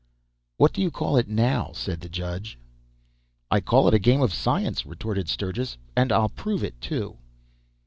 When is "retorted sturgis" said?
4.83-5.77